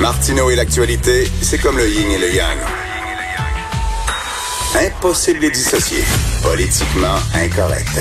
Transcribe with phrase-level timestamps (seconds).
[0.00, 2.58] Martineau et l'actualité, c'est comme le yin et le yang.
[4.78, 6.04] Impossible de les dissocier.
[6.42, 7.98] Politiquement incorrect.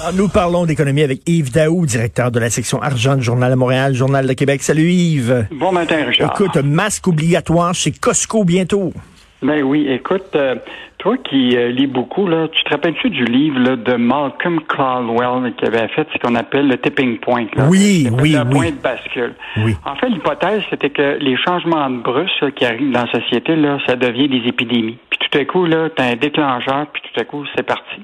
[0.00, 3.56] Alors, nous parlons d'économie avec Yves Daou, directeur de la section argent du Journal de
[3.56, 4.62] Montréal, Journal de Québec.
[4.62, 5.48] Salut Yves.
[5.50, 6.32] Bon matin, Richard.
[6.34, 8.92] Écoute, masque obligatoire chez Costco bientôt.
[9.40, 10.56] Ben oui, écoute, euh,
[10.98, 15.54] toi qui euh, lis beaucoup, là, tu te rappelles-tu du livre là, de Malcolm Caldwell
[15.54, 17.46] qui avait fait ce qu'on appelle le tipping point?
[17.54, 18.50] Là, Oui, oui, le oui.
[18.50, 19.34] point de bascule.
[19.58, 19.76] Oui.
[19.84, 23.94] En fait, l'hypothèse, c'était que les changements de qui arrivent dans la société, là, ça
[23.94, 24.98] devient des épidémies.
[25.10, 28.02] Puis tout à coup, là, as un déclencheur, puis tout à coup, c'est parti.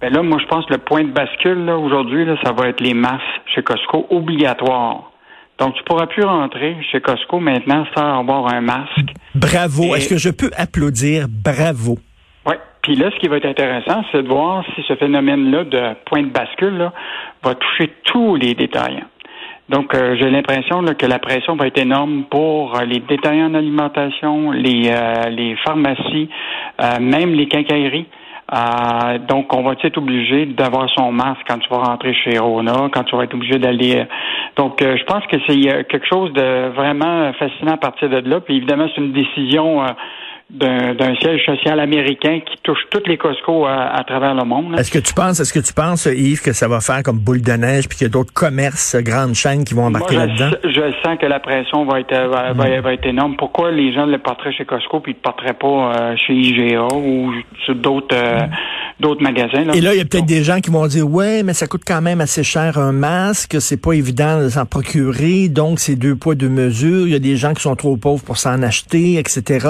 [0.00, 2.68] Ben là, moi, je pense que le point de bascule, là, aujourd'hui, là, ça va
[2.68, 3.20] être les masses
[3.54, 5.10] chez Costco obligatoires.
[5.58, 9.12] Donc, tu pourras plus rentrer chez Costco maintenant sans avoir un masque.
[9.34, 9.94] Bravo.
[9.94, 11.26] Et- Est-ce que je peux applaudir?
[11.28, 11.98] Bravo?
[12.46, 12.54] Oui.
[12.82, 16.22] Puis là, ce qui va être intéressant, c'est de voir si ce phénomène-là de point
[16.22, 16.92] de bascule là,
[17.42, 19.08] va toucher tous les détaillants.
[19.68, 23.50] Donc, euh, j'ai l'impression là, que la pression va être énorme pour euh, les détaillants
[23.50, 26.30] en alimentation, les, euh, les pharmacies,
[26.80, 28.06] euh, même les quincailleries.
[28.50, 32.88] Euh, donc, on va être obligé d'avoir son masque quand tu vas rentrer chez Rona,
[32.92, 33.98] quand tu vas être obligé d'aller.
[33.98, 34.04] euh,
[34.56, 38.40] Donc, euh, je pense que c'est quelque chose de vraiment fascinant à partir de là.
[38.40, 39.82] Puis évidemment, c'est une décision
[40.50, 44.78] d'un siège social américain qui touche toutes les Costco à, à travers le monde.
[44.78, 47.42] Est-ce que tu penses, est-ce que tu penses, Yves, que ça va faire comme boule
[47.42, 50.50] de neige puis qu'il y a d'autres commerces, grandes chaînes qui vont embarquer là-dedans?
[50.64, 53.36] je, sens que la pression va être va, va- va être énorme.
[53.36, 55.66] Pourquoi les gens le porteraient chez Costco puis ne le porteraient pas
[56.00, 57.30] euh, chez IGA ou
[57.66, 58.46] sur d'autres euh,
[59.00, 59.74] d'autres magasins là?
[59.74, 61.82] Et là, il y a peut-être des gens qui vont dire, ouais, mais ça coûte
[61.86, 66.16] quand même assez cher un masque, c'est pas évident de s'en procurer, donc c'est deux
[66.16, 67.06] poids, deux mesures.
[67.06, 69.68] Il y a des gens qui sont trop pauvres pour s'en acheter, etc.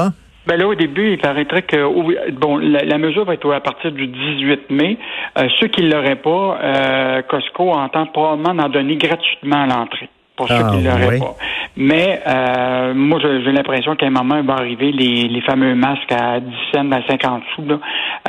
[0.49, 3.61] Ben là, au début, il paraîtrait que au- bon, la, la mesure va être à
[3.61, 4.97] partir du 18 mai.
[5.39, 10.09] Euh, ceux qui ne l'auraient pas, euh, Costco entend probablement en donner gratuitement à l'entrée.
[10.37, 11.19] Pour ceux Ah, qui ne l'auraient oui.
[11.19, 11.35] pas.
[11.77, 16.13] Mais euh, moi, j'ai l'impression qu'à un moment, il va arriver les, les fameux masques
[16.13, 17.75] à 10 cents, à 50 sous, là,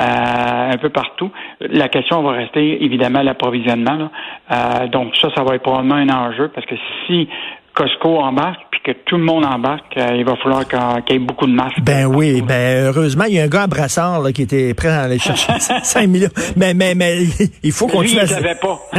[0.00, 1.30] euh, un peu partout.
[1.60, 3.94] La question va rester évidemment l'approvisionnement.
[3.96, 4.10] là.
[4.52, 6.74] Euh, donc ça, ça va être probablement un enjeu parce que
[7.06, 7.28] si
[7.74, 10.78] Costco embarque puis que tout le monde embarque, euh, il va falloir qu'il
[11.10, 11.80] y ait beaucoup de masques.
[11.82, 14.88] Ben oui, ben heureusement, il y a un gars à Brassard là, qui était prêt
[14.88, 16.28] à aller chercher 5 millions.
[16.56, 17.18] Mais, mais, mais
[17.62, 18.78] il faut Lui, continuer il à se- savait pas.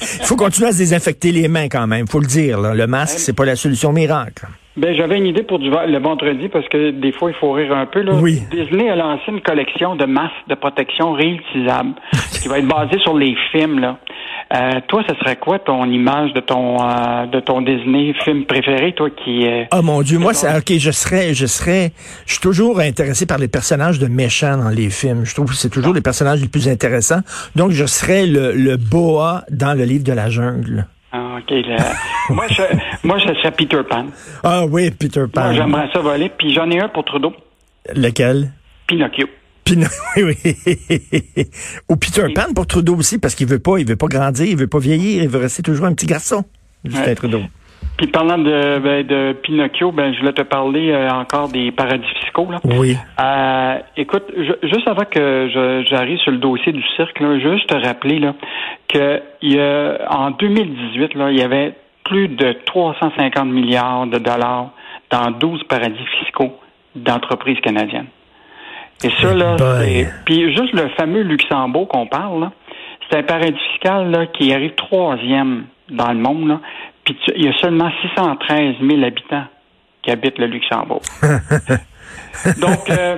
[0.00, 2.60] il faut continuer à se désinfecter les mains quand même, faut le dire.
[2.60, 2.74] là.
[2.74, 4.46] Le masque, c'est pas la solution miracle.
[4.76, 7.72] ben, j'avais une idée pour du, le vendredi parce que des fois, il faut rire
[7.74, 8.02] un peu.
[8.02, 8.12] Là.
[8.14, 8.42] Oui.
[8.50, 11.94] Disney a lancé une collection de masques de protection réutilisables
[12.40, 13.78] qui va être basée sur les films.
[13.80, 13.98] Là.
[14.54, 18.94] Euh, toi, ce serait quoi ton image de ton euh, de ton Disney film préféré,
[18.94, 20.78] toi qui euh, Oh mon Dieu, moi, c'est ok.
[20.78, 21.92] Je serais, je serais,
[22.24, 25.26] je suis toujours intéressé par les personnages de méchants dans les films.
[25.26, 27.20] Je trouve que c'est toujours les personnages les plus intéressants.
[27.56, 30.86] Donc, je serais le, le boa dans le livre de la jungle.
[31.12, 31.76] ah, ok, là.
[32.30, 32.62] moi, je,
[33.04, 34.06] moi, ce serait Peter Pan.
[34.42, 35.42] Ah oui, Peter Pan.
[35.42, 36.30] Moi, j'aimerais ça voler.
[36.30, 37.34] Puis j'en ai un pour Trudeau,
[37.94, 38.50] Lequel?
[38.86, 39.26] Pinocchio.
[40.16, 41.44] Oui, oui.
[41.88, 44.56] Ou Peter Pan pour Trudeau aussi, parce qu'il veut pas, il veut pas grandir, il
[44.56, 46.44] veut pas vieillir, il veut rester toujours un petit garçon.
[46.84, 47.14] Justin Ouais.
[47.14, 47.40] Trudeau.
[47.96, 52.06] Puis parlant de, ben, de Pinocchio, ben, je voulais te parler euh, encore des paradis
[52.22, 52.48] fiscaux.
[52.50, 52.60] Là.
[52.64, 52.96] Oui.
[53.20, 55.48] Euh, écoute, je- juste avant que
[55.88, 58.34] j'arrive sur le dossier du cirque, là, juste te rappeler là,
[58.88, 61.74] que il y a, en 2018, là, il y avait
[62.04, 64.70] plus de 350 milliards de dollars
[65.10, 66.52] dans 12 paradis fiscaux
[66.94, 68.06] d'entreprises canadiennes.
[69.04, 70.08] Et ça, là, c'est...
[70.26, 72.52] Puis juste le fameux Luxembourg qu'on parle, là,
[73.10, 76.48] c'est un paradis fiscal là, qui arrive troisième dans le monde.
[76.48, 76.60] Là.
[77.04, 79.44] Puis tu- il y a seulement 613 000 habitants
[80.02, 81.00] qui habitent le Luxembourg.
[82.60, 83.16] Donc, euh,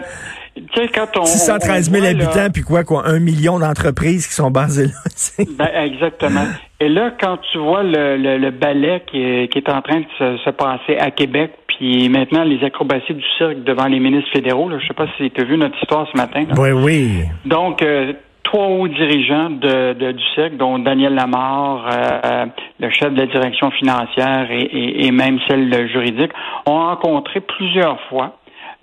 [0.55, 1.25] tu sais, quand on...
[1.25, 4.87] 613 000 on voit, là- habitants, puis quoi, quoi, un million d'entreprises qui sont basées
[4.87, 5.45] là.
[5.59, 6.45] Ben, exactement.
[6.81, 10.01] Et là, quand tu vois le, le, le ballet qui est, qui est en train
[10.01, 14.31] de se, se passer à Québec, puis maintenant les acrobaties du cirque devant les ministres
[14.33, 16.45] fédéraux, là, je sais pas si tu as vu notre histoire ce matin.
[16.47, 16.55] là.
[16.59, 17.23] oui, oui.
[17.47, 22.47] Donc, euh, trois hauts dirigeants de, de- du cirque, dont Daniel Lamarre, euh,
[22.81, 26.33] le chef de la direction financière et, et- et même celle juridique,
[26.67, 28.37] ont rencontré plusieurs fois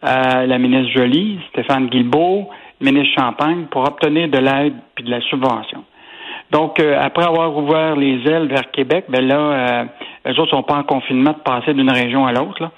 [0.03, 2.49] euh, la ministre Joly, Stéphane Guilbeault,
[2.81, 5.83] le ministre Champagne, pour obtenir de l'aide puis de la subvention.
[6.51, 9.83] Donc, euh, après avoir ouvert les ailes vers Québec, ben là, euh,
[10.25, 12.69] les autres sont pas en confinement de passer d'une région à l'autre.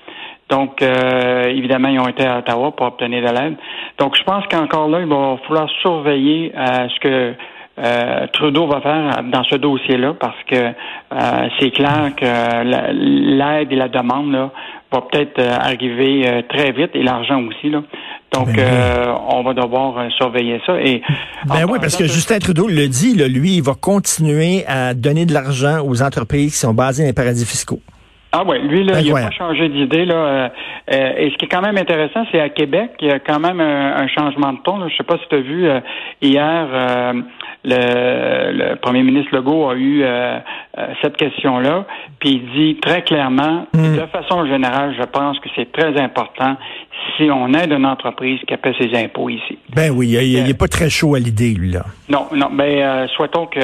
[0.49, 3.55] Donc, euh, évidemment, ils ont été à Ottawa pour obtenir de l'aide.
[3.99, 7.33] Donc, je pense qu'encore là, il va falloir surveiller euh, ce que
[7.81, 13.71] euh, Trudeau va faire dans ce dossier-là, parce que euh, c'est clair que la- l'aide
[13.71, 14.49] et la demande là,
[14.91, 17.69] va peut-être euh, arriver euh, très vite, et l'argent aussi.
[17.69, 17.83] Là.
[18.33, 20.73] Donc, Ben euh, on va devoir euh, surveiller ça.
[20.81, 21.01] Et
[21.45, 24.93] Ben en oui, parce que Justin Trudeau le dit, là, lui, il va continuer à
[24.93, 27.79] donner de l'argent aux entreprises qui sont basées dans les paradis fiscaux.
[28.31, 30.05] Ah oui, lui, là, il n'a pas changé d'idée.
[30.05, 30.15] là.
[30.15, 30.49] Euh,
[30.93, 33.39] euh, et ce qui est quand même intéressant, c'est à Québec, il y a quand
[33.39, 34.79] même un, changement de ton.
[34.81, 35.79] Je ne sais pas si tu as vu euh,
[36.21, 36.67] hier,
[37.63, 40.03] le, le, premier ministre Legault a eu
[41.01, 41.85] cette question-là,
[42.19, 43.97] puis il dit très clairement, hmm.
[43.97, 46.55] de façon générale, je pense que c'est très important
[47.17, 49.57] si on aide une entreprise qui a paie ses impôts ici.
[49.75, 51.85] Ben oui, il n'est pas très chaud à l'idée, lui, là.
[52.09, 53.59] Non, non, ben souhaitons que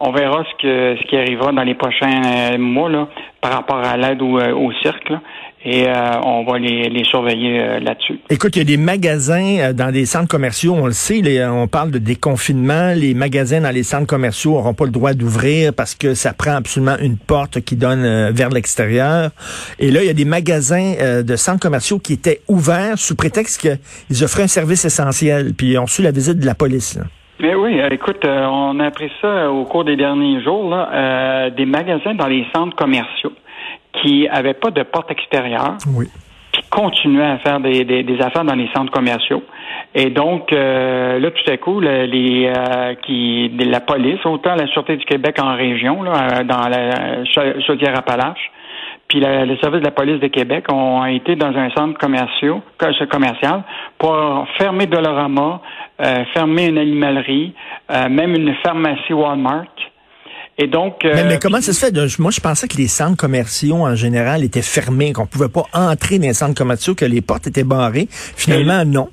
[0.00, 3.08] on verra ce que ce qui arrivera dans les prochains mois là,
[3.40, 5.08] par rapport à l'aide au, au cirque.
[5.08, 5.20] Là
[5.64, 8.20] et euh, on va les, les surveiller euh, là-dessus.
[8.28, 11.66] Écoute, il y a des magasins euh, dans des centres commerciaux, on le sait, on
[11.68, 15.94] parle de déconfinement, les magasins dans les centres commerciaux n'auront pas le droit d'ouvrir parce
[15.94, 19.30] que ça prend absolument une porte qui donne vers l'extérieur.
[19.78, 23.60] Et là, il y a des magasins de centres commerciaux qui étaient ouverts sous prétexte
[23.60, 26.98] qu'ils offraient un service essentiel, puis ils ont reçu la visite de la police.
[27.40, 32.14] Mais oui, écoute, on a appris ça au cours des derniers jours, là, des magasins
[32.14, 33.32] dans les centres commerciaux
[34.02, 35.76] qui n'avaient pas de porte extérieure,
[36.52, 39.42] qui continuaient à faire des, des, affaires dans les centres commerciaux.
[39.94, 44.96] Et donc, euh, là, tout à coup, les, euh, qui, la police, autant la Sûreté
[44.96, 47.24] du Québec en région, là, euh, dans la
[47.66, 48.50] Chaudière-Appalaches,
[49.14, 52.60] puis le service de la police de Québec ont été dans un centre commercial,
[53.08, 53.62] commercial
[53.96, 55.60] pour fermer Dolorama,
[56.00, 57.54] euh, fermer une animalerie,
[57.88, 59.66] même une pharmacie Walmart.
[60.58, 62.18] Et donc, euh, mais, comment ça se fait?
[62.18, 66.18] Moi, je pensais que les centres commerciaux en général étaient fermés, qu'on pouvait pas entrer
[66.18, 68.06] dans les centres commerciaux, que les portes étaient barrées.
[68.10, 69.08] Finalement, non.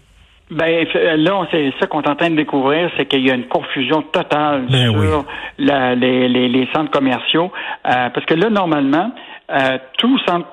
[0.51, 3.47] Ben là, c'est ça qu'on est en train de découvrir, c'est qu'il y a une
[3.47, 5.25] confusion totale ben sur
[5.57, 7.51] la, les, les, centres commerciaux,
[7.85, 9.11] euh, parce que là, normalement,
[9.51, 10.47] euh, tout centre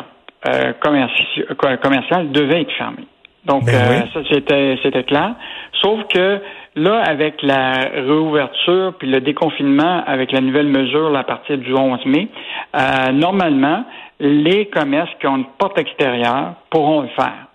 [0.48, 3.06] euh, commercial devait être fermé.
[3.44, 5.34] Donc, ben euh, ça, c'était, c'était clair.
[5.80, 6.40] Sauf que
[6.76, 12.04] là, avec la réouverture puis le déconfinement, avec la nouvelle mesure à partir du 11
[12.06, 12.28] mai,
[12.76, 13.84] euh, normalement,
[14.20, 17.46] les commerces qui ont une porte extérieure pourront le faire.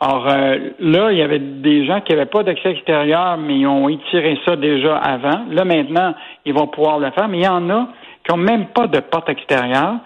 [0.00, 3.66] Or, euh, là, il y avait des gens qui n'avaient pas d'accès extérieur, mais ils
[3.68, 5.44] ont étiré ça déjà avant.
[5.50, 6.14] Là, maintenant,
[6.44, 7.86] ils vont pouvoir le faire, mais il y en a
[8.24, 9.96] qui n'ont même pas de porte extérieure,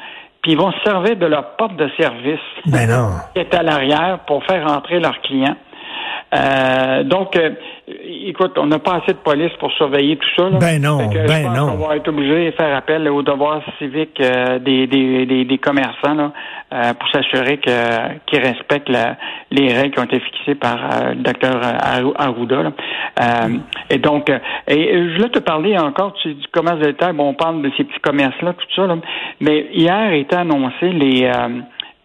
[0.46, 3.08] puis ils vont se servir de leur porte de service ben non.
[3.34, 5.56] qui est à l'arrière pour faire entrer leurs clients.
[6.32, 7.50] Euh, donc, euh,
[8.28, 10.48] écoute, on n'a pas assez de police pour surveiller tout ça.
[10.48, 10.58] Là.
[10.58, 11.72] Ben non, ben non.
[11.72, 16.14] On va être obligé de faire appel au devoir civique euh, des, des, des, commerçants
[16.14, 16.32] là,
[16.72, 17.70] euh, pour s'assurer que
[18.26, 18.90] qu'ils respectent
[19.50, 20.78] les règles qui ont été fixées par
[21.10, 21.60] le docteur
[22.16, 22.72] Arruda.
[23.90, 24.30] et donc,
[24.68, 27.12] et je voulais te parler encore du, commerce de l'État.
[27.12, 28.86] Bon, on parle de ces petits commerces-là, tout ça.
[28.86, 28.96] Là,
[29.40, 31.30] mais hier était annoncé les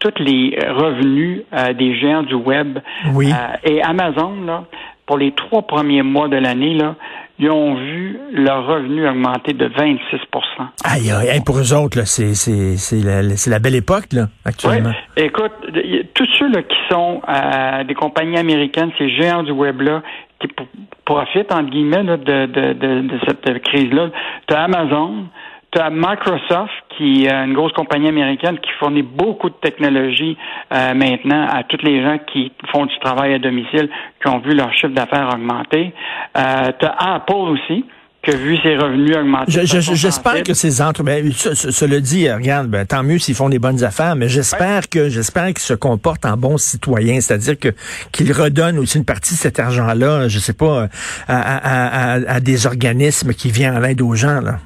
[0.02, 2.78] tous les revenus euh, des géants du web.
[3.14, 3.30] Oui.
[3.32, 4.64] Euh, et Amazon, là,
[5.12, 6.94] pour les trois premiers mois de l'année, là,
[7.38, 10.00] ils ont vu leur revenu augmenter de 26
[10.84, 14.92] Aïe, aïe, pour eux autres, c'est, c'est, la, la, belle époque, là, actuellement.
[15.18, 15.52] Écoute,
[16.14, 20.02] tous ceux là, qui sont euh, des compagnies américaines, ces géants du web-là,
[20.40, 20.48] qui
[21.04, 24.08] profitent, entre guillemets, de, de, de, de cette crise-là,
[24.48, 25.26] tu as Amazon,
[25.72, 30.36] tu as Microsoft, qui est une grosse compagnie américaine qui fournit beaucoup de technologie
[30.72, 33.88] euh, maintenant à tous les gens qui font du travail à domicile,
[34.20, 35.94] qui ont vu leur chiffre d'affaires augmenter.
[36.36, 37.86] Euh, tu as Apple aussi
[38.22, 39.66] qui a vu ses revenus augmenter.
[39.66, 43.82] J'espère que ces entreprises, ben, cela dit, regarde, ben, tant mieux s'ils font des bonnes
[43.82, 47.70] affaires, mais j'espère que j'espère qu'ils se comportent en bons citoyens, c'est-à-dire que
[48.12, 50.88] qu'ils redonnent aussi une partie de cet argent-là, je sais pas,
[51.26, 54.58] à, à, à, à des organismes qui viennent en aide aux gens là.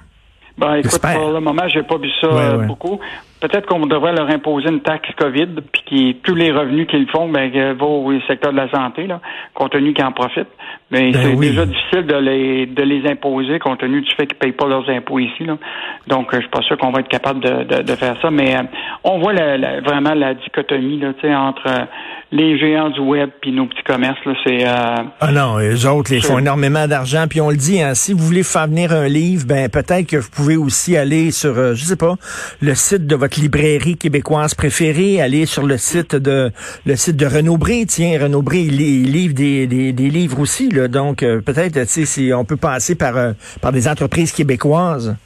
[0.58, 2.98] Ben, écoute, pour le moment, j'ai pas vu ça beaucoup.
[3.40, 7.28] Peut-être qu'on devrait leur imposer une taxe COVID, puis qui tous les revenus qu'ils font
[7.28, 9.20] ben, vont au secteur de la santé, là,
[9.54, 10.48] compte tenu qu'ils en profitent.
[10.90, 14.38] Mais ben c'est déjà difficile de les de les imposer compte tenu du fait qu'ils
[14.38, 15.44] payent pas leurs impôts ici.
[15.44, 15.58] Là.
[16.06, 18.30] Donc, euh, je suis pas sûr qu'on va être capable de, de, faire ça.
[18.30, 18.62] Mais euh,
[19.04, 21.88] on voit la, vraiment la dichotomie là, entre
[22.32, 24.18] les géants du web puis nos petits commerces.
[24.24, 27.26] Là, c'est, euh, ah non, les autres, ils font énormément d'argent.
[27.28, 30.16] Puis on le dit, hein, si vous voulez faire venir un livre, ben peut-être que
[30.16, 32.14] vous pouvez aussi aller sur, euh, je sais pas,
[32.60, 36.52] le site de votre librairie québécoise préférée, aller sur le site de
[36.84, 37.58] le site de Renaud.
[37.88, 40.68] Tiens, Renaud Bré, il, livre des, des, des, livres aussi.
[40.70, 45.16] Là, donc euh, peut-être, si on peut passer par, par des entreprises québécoises.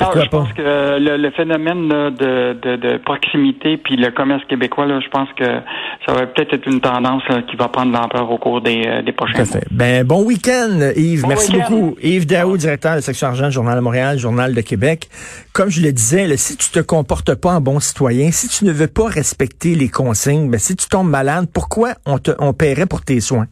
[0.00, 5.28] Je pense que le, phénomène de, de, proximité puis le commerce québécois, là, je pense
[5.36, 5.44] que
[6.06, 9.12] ça va peut-être être une tendance qui va prendre l'ampleur au cours des, euh, des
[9.12, 9.60] prochains mois.
[9.70, 11.26] Ben, bon week-end, Yves.
[11.26, 11.96] Merci beaucoup.
[12.02, 15.08] Yves Daou, directeur de la section argent du Journal de Montréal, Journal de Québec.
[15.52, 18.72] Comme je le disais, si tu te comportes pas en bon citoyen, si tu ne
[18.72, 22.86] veux pas respecter les consignes, ben, si tu tombes malade, pourquoi on te on paierait
[22.86, 23.46] pour tes soins?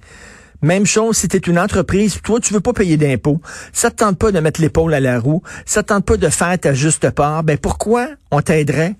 [0.63, 3.41] Même chose si tu es une entreprise, toi, tu veux pas payer d'impôts,
[3.73, 6.29] ça te tente pas de mettre l'épaule à la roue, ça te tente pas de
[6.29, 8.97] faire ta juste part, ben pourquoi on t'aiderait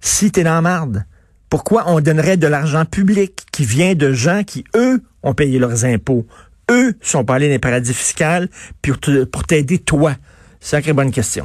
[0.00, 1.04] si tu es dans marde?
[1.50, 5.84] Pourquoi on donnerait de l'argent public qui vient de gens qui, eux, ont payé leurs
[5.84, 6.26] impôts,
[6.70, 8.46] eux sont pas allés dans les paradis fiscaux,
[9.32, 10.14] pour t'aider toi?
[10.60, 11.44] C'est Sacrée bonne question.